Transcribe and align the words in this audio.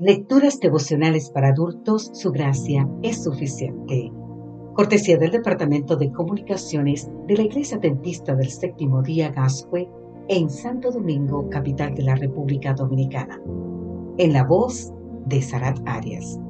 Lecturas 0.00 0.58
devocionales 0.58 1.30
para 1.30 1.50
adultos, 1.50 2.10
su 2.14 2.32
gracia 2.32 2.88
es 3.04 3.22
suficiente. 3.22 4.10
Cortesía 4.72 5.16
del 5.18 5.30
Departamento 5.30 5.94
de 5.94 6.10
Comunicaciones 6.10 7.08
de 7.28 7.36
la 7.36 7.44
Iglesia 7.44 7.78
Dentista 7.78 8.34
del 8.34 8.50
Séptimo 8.50 9.02
Día 9.02 9.30
Gascue 9.30 9.88
en 10.26 10.50
Santo 10.50 10.90
Domingo, 10.90 11.48
capital 11.48 11.94
de 11.94 12.02
la 12.02 12.16
República 12.16 12.74
Dominicana. 12.74 13.40
En 14.18 14.32
la 14.32 14.42
voz 14.42 14.92
de 15.26 15.40
Sarat 15.40 15.78
Arias. 15.86 16.40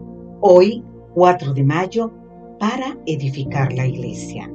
Hoy, 0.41 0.83
4 1.13 1.53
de 1.53 1.65
mayo, 1.65 2.11
para 2.59 2.99
edificar 3.05 3.75
la 3.75 3.87
iglesia. 3.87 4.51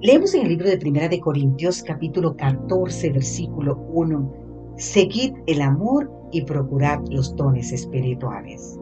Leemos 0.00 0.32
en 0.34 0.42
el 0.42 0.50
libro 0.50 0.68
de 0.68 0.78
Primera 0.78 1.08
de 1.08 1.18
Corintios, 1.18 1.82
capítulo 1.82 2.36
14, 2.36 3.10
versículo 3.10 3.76
1 3.92 4.46
seguid 4.76 5.32
el 5.46 5.62
amor 5.62 6.10
y 6.32 6.42
procurad 6.42 7.00
los 7.10 7.34
dones 7.36 7.72
espirituales. 7.72 8.78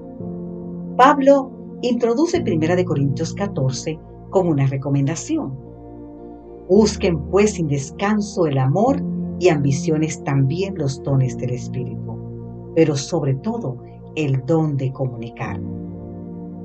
Pablo 0.97 1.51
introduce 1.83 2.41
1 2.41 2.85
Corintios 2.85 3.35
14 3.35 3.99
como 4.31 4.51
una 4.51 4.67
recomendación. 4.67 5.53
Busquen 6.69 7.19
pues 7.31 7.53
sin 7.53 7.69
descanso 7.69 8.47
el 8.47 8.59
amor 8.59 9.03
y 9.39 9.49
ambiciones 9.49 10.23
también 10.25 10.77
los 10.77 11.03
dones 11.03 11.37
del 11.37 11.51
Espíritu, 11.51 12.17
pero 12.75 12.97
sobre 12.97 13.35
todo 13.37 13.77
el 14.17 14.45
don 14.47 14.77
de 14.77 14.93
comunicar. 14.93 15.61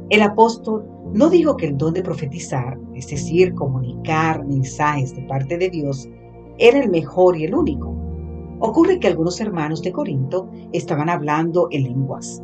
El 0.09 0.21
apóstol 0.21 0.85
no 1.13 1.29
dijo 1.29 1.57
que 1.57 1.67
el 1.67 1.77
don 1.77 1.93
de 1.93 2.01
profetizar, 2.01 2.79
es 2.93 3.07
decir, 3.07 3.53
comunicar 3.53 4.45
mensajes 4.45 5.15
de 5.15 5.23
parte 5.23 5.57
de 5.57 5.69
Dios, 5.69 6.07
era 6.57 6.79
el 6.79 6.89
mejor 6.89 7.37
y 7.37 7.45
el 7.45 7.55
único. 7.55 7.95
Ocurre 8.59 8.99
que 8.99 9.07
algunos 9.07 9.39
hermanos 9.39 9.81
de 9.81 9.91
Corinto 9.91 10.49
estaban 10.73 11.09
hablando 11.09 11.67
en 11.71 11.83
lenguas, 11.83 12.43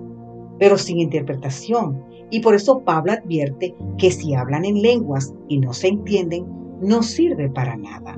pero 0.60 0.78
sin 0.78 1.00
interpretación, 1.00 2.02
y 2.32 2.40
por 2.40 2.56
eso 2.56 2.80
Pablo 2.80 3.12
advierte 3.12 3.76
que 3.98 4.12
si 4.12 4.34
hablan 4.34 4.66
en 4.66 4.82
lenguas 4.82 5.34
y 5.48 5.60
no 5.60 5.74
se 5.74 5.90
entienden, 5.90 6.46
no 6.82 7.04
sirve 7.04 7.50
para 7.50 7.76
nada. 7.76 8.18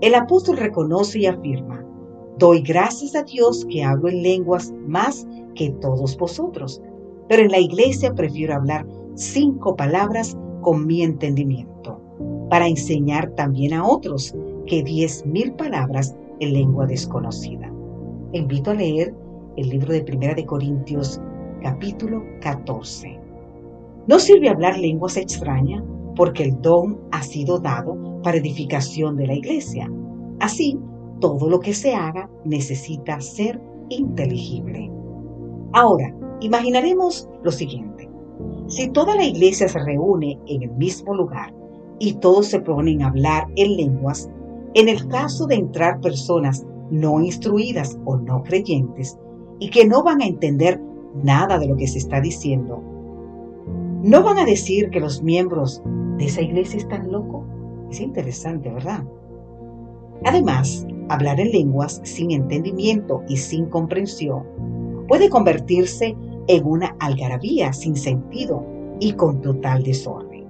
El 0.00 0.14
apóstol 0.14 0.56
reconoce 0.56 1.20
y 1.20 1.26
afirma, 1.26 1.84
doy 2.38 2.60
gracias 2.60 3.14
a 3.14 3.22
Dios 3.22 3.66
que 3.70 3.82
hablo 3.82 4.08
en 4.08 4.22
lenguas 4.22 4.72
más 4.86 5.26
que 5.54 5.70
todos 5.80 6.16
vosotros, 6.18 6.82
pero 7.28 7.42
en 7.42 7.50
la 7.50 7.58
iglesia 7.58 8.12
prefiero 8.14 8.54
hablar 8.54 8.86
cinco 9.14 9.74
palabras 9.74 10.36
con 10.60 10.86
mi 10.86 11.02
entendimiento, 11.02 12.00
para 12.50 12.68
enseñar 12.68 13.30
también 13.30 13.72
a 13.72 13.86
otros 13.86 14.34
que 14.66 14.82
diez 14.82 15.24
mil 15.24 15.52
palabras 15.52 16.14
en 16.40 16.52
lengua 16.52 16.86
desconocida. 16.86 17.72
Invito 18.32 18.70
a 18.70 18.74
leer 18.74 19.14
el 19.56 19.68
libro 19.68 19.92
de 19.92 20.02
Primera 20.02 20.34
de 20.34 20.44
Corintios, 20.44 21.20
capítulo 21.62 22.22
14. 22.40 23.18
No 24.06 24.18
sirve 24.18 24.48
hablar 24.48 24.78
lenguas 24.78 25.16
extrañas 25.16 25.82
porque 26.14 26.44
el 26.44 26.60
don 26.60 26.98
ha 27.12 27.22
sido 27.22 27.58
dado 27.58 28.20
para 28.22 28.38
edificación 28.38 29.16
de 29.16 29.26
la 29.26 29.34
iglesia. 29.34 29.90
Así, 30.40 30.78
todo 31.20 31.48
lo 31.48 31.60
que 31.60 31.74
se 31.74 31.94
haga 31.94 32.28
necesita 32.44 33.20
ser 33.20 33.60
inteligible. 33.88 34.90
Ahora, 35.72 36.14
imaginaremos 36.40 37.28
lo 37.42 37.50
siguiente. 37.50 38.08
Si 38.66 38.88
toda 38.88 39.14
la 39.16 39.24
iglesia 39.24 39.68
se 39.68 39.78
reúne 39.78 40.38
en 40.46 40.62
el 40.62 40.70
mismo 40.72 41.14
lugar 41.14 41.54
y 41.98 42.14
todos 42.14 42.46
se 42.46 42.60
ponen 42.60 43.02
a 43.02 43.08
hablar 43.08 43.46
en 43.56 43.76
lenguas, 43.76 44.28
en 44.74 44.88
el 44.88 45.06
caso 45.08 45.46
de 45.46 45.56
entrar 45.56 46.00
personas 46.00 46.66
no 46.90 47.20
instruidas 47.20 47.98
o 48.04 48.16
no 48.16 48.42
creyentes 48.42 49.18
y 49.58 49.70
que 49.70 49.86
no 49.86 50.02
van 50.02 50.20
a 50.20 50.26
entender 50.26 50.80
nada 51.22 51.58
de 51.58 51.66
lo 51.68 51.76
que 51.76 51.86
se 51.86 51.98
está 51.98 52.20
diciendo, 52.20 52.82
¿no 54.02 54.22
van 54.22 54.38
a 54.38 54.44
decir 54.44 54.90
que 54.90 55.00
los 55.00 55.22
miembros 55.22 55.82
de 56.18 56.26
esa 56.26 56.42
iglesia 56.42 56.78
están 56.78 57.10
locos? 57.10 57.44
Es 57.90 58.00
interesante, 58.00 58.70
¿verdad? 58.70 59.04
Además, 60.24 60.86
hablar 61.08 61.40
en 61.40 61.52
lenguas 61.52 62.00
sin 62.04 62.30
entendimiento 62.30 63.22
y 63.28 63.36
sin 63.36 63.66
comprensión 63.66 64.44
puede 65.08 65.28
convertirse 65.28 66.16
en 66.48 66.66
una 66.66 66.96
algarabía 67.00 67.72
sin 67.72 67.96
sentido 67.96 68.64
y 69.00 69.12
con 69.12 69.40
total 69.40 69.82
desorden. 69.82 70.46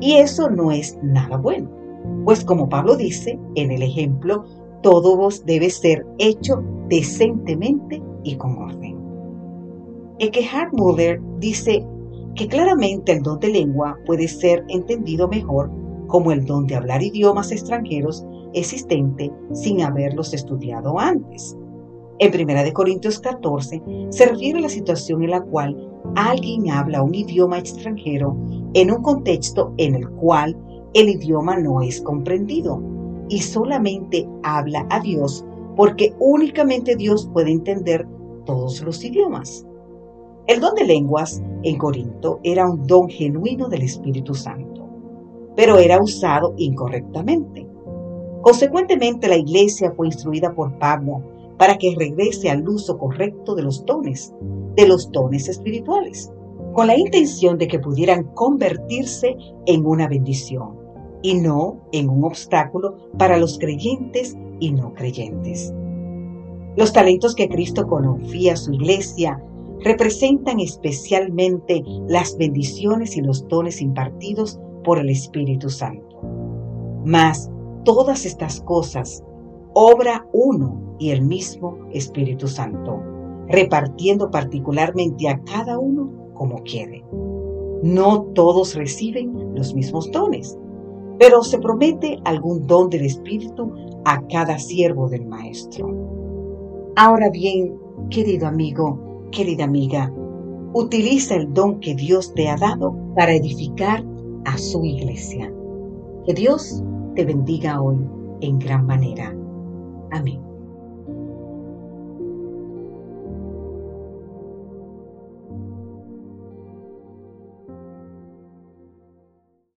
Y 0.00 0.14
eso 0.14 0.50
no 0.50 0.70
es 0.70 0.98
nada 1.02 1.36
bueno. 1.36 1.79
Pues 2.24 2.44
como 2.44 2.68
Pablo 2.68 2.96
dice 2.96 3.38
en 3.54 3.70
el 3.70 3.82
ejemplo, 3.82 4.44
todo 4.82 5.16
vos 5.16 5.44
debe 5.44 5.70
ser 5.70 6.06
hecho 6.18 6.62
decentemente 6.88 8.02
y 8.24 8.36
con 8.36 8.58
orden. 8.58 8.98
Eckhart 10.18 10.72
Muller 10.72 11.20
dice 11.38 11.84
que 12.34 12.46
claramente 12.46 13.12
el 13.12 13.22
don 13.22 13.40
de 13.40 13.48
lengua 13.48 13.98
puede 14.06 14.28
ser 14.28 14.64
entendido 14.68 15.28
mejor 15.28 15.70
como 16.06 16.32
el 16.32 16.44
don 16.44 16.66
de 16.66 16.76
hablar 16.76 17.02
idiomas 17.02 17.52
extranjeros 17.52 18.24
existente 18.52 19.32
sin 19.52 19.82
haberlos 19.82 20.34
estudiado 20.34 20.98
antes. 20.98 21.56
En 22.18 22.50
1 22.50 22.72
Corintios 22.74 23.18
14 23.20 23.82
se 24.10 24.26
refiere 24.26 24.58
a 24.58 24.62
la 24.62 24.68
situación 24.68 25.22
en 25.22 25.30
la 25.30 25.40
cual 25.40 25.76
alguien 26.16 26.70
habla 26.70 27.02
un 27.02 27.14
idioma 27.14 27.58
extranjero 27.58 28.36
en 28.74 28.90
un 28.90 29.02
contexto 29.02 29.72
en 29.78 29.94
el 29.94 30.08
cual 30.10 30.56
el 30.92 31.08
idioma 31.08 31.56
no 31.56 31.82
es 31.82 32.00
comprendido 32.00 32.82
y 33.28 33.38
solamente 33.40 34.28
habla 34.42 34.86
a 34.90 35.00
Dios 35.00 35.44
porque 35.76 36.14
únicamente 36.18 36.96
Dios 36.96 37.30
puede 37.32 37.52
entender 37.52 38.06
todos 38.44 38.82
los 38.82 39.04
idiomas. 39.04 39.64
El 40.48 40.58
don 40.58 40.74
de 40.74 40.84
lenguas 40.84 41.40
en 41.62 41.78
Corinto 41.78 42.40
era 42.42 42.68
un 42.68 42.86
don 42.88 43.08
genuino 43.08 43.68
del 43.68 43.82
Espíritu 43.82 44.34
Santo, 44.34 44.88
pero 45.54 45.78
era 45.78 46.02
usado 46.02 46.54
incorrectamente. 46.56 47.68
Consecuentemente, 48.42 49.28
la 49.28 49.36
iglesia 49.36 49.92
fue 49.96 50.08
instruida 50.08 50.52
por 50.54 50.76
Pablo 50.78 51.22
para 51.56 51.76
que 51.78 51.94
regrese 51.96 52.50
al 52.50 52.68
uso 52.68 52.98
correcto 52.98 53.54
de 53.54 53.62
los 53.62 53.84
dones, 53.86 54.34
de 54.74 54.88
los 54.88 55.12
dones 55.12 55.48
espirituales, 55.48 56.32
con 56.72 56.88
la 56.88 56.98
intención 56.98 57.58
de 57.58 57.68
que 57.68 57.78
pudieran 57.78 58.24
convertirse 58.34 59.36
en 59.66 59.86
una 59.86 60.08
bendición 60.08 60.79
y 61.22 61.34
no 61.34 61.78
en 61.92 62.08
un 62.08 62.24
obstáculo 62.24 62.96
para 63.18 63.36
los 63.36 63.58
creyentes 63.58 64.36
y 64.58 64.72
no 64.72 64.94
creyentes. 64.94 65.72
Los 66.76 66.92
talentos 66.92 67.34
que 67.34 67.48
Cristo 67.48 67.86
confía 67.86 68.54
a 68.54 68.56
su 68.56 68.72
iglesia 68.72 69.42
representan 69.82 70.60
especialmente 70.60 71.82
las 72.06 72.36
bendiciones 72.36 73.16
y 73.16 73.22
los 73.22 73.46
dones 73.48 73.80
impartidos 73.80 74.60
por 74.84 74.98
el 74.98 75.10
Espíritu 75.10 75.68
Santo. 75.70 76.20
Mas 77.04 77.50
todas 77.84 78.26
estas 78.26 78.60
cosas 78.60 79.24
obra 79.72 80.26
uno 80.32 80.96
y 80.98 81.10
el 81.10 81.22
mismo 81.22 81.78
Espíritu 81.92 82.46
Santo, 82.46 83.02
repartiendo 83.48 84.30
particularmente 84.30 85.28
a 85.28 85.40
cada 85.44 85.78
uno 85.78 86.10
como 86.34 86.62
quiere. 86.62 87.04
No 87.82 88.22
todos 88.34 88.74
reciben 88.74 89.54
los 89.54 89.74
mismos 89.74 90.10
dones 90.12 90.58
pero 91.20 91.42
se 91.42 91.58
promete 91.58 92.18
algún 92.24 92.66
don 92.66 92.88
del 92.88 93.04
Espíritu 93.04 93.70
a 94.06 94.26
cada 94.28 94.58
siervo 94.58 95.06
del 95.10 95.26
Maestro. 95.26 95.86
Ahora 96.96 97.28
bien, 97.28 97.76
querido 98.08 98.46
amigo, 98.46 99.28
querida 99.30 99.64
amiga, 99.64 100.10
utiliza 100.72 101.34
el 101.34 101.52
don 101.52 101.78
que 101.80 101.94
Dios 101.94 102.32
te 102.32 102.48
ha 102.48 102.56
dado 102.56 102.96
para 103.14 103.34
edificar 103.34 104.02
a 104.46 104.56
su 104.56 104.82
iglesia. 104.82 105.52
Que 106.24 106.32
Dios 106.32 106.82
te 107.14 107.26
bendiga 107.26 107.82
hoy 107.82 107.98
en 108.40 108.58
gran 108.58 108.86
manera. 108.86 109.36
Amén. 110.12 110.49